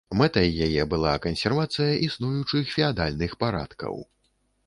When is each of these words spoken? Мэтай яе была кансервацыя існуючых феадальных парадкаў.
Мэтай 0.19 0.47
яе 0.67 0.85
была 0.93 1.11
кансервацыя 1.25 1.93
існуючых 2.07 2.73
феадальных 2.77 3.35
парадкаў. 3.43 4.03